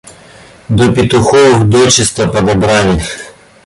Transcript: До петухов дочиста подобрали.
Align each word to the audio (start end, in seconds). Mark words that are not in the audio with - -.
До 0.67 0.91
петухов 0.93 1.69
дочиста 1.69 2.27
подобрали. 2.27 3.03